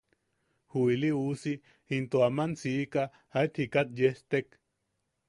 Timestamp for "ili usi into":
0.93-2.23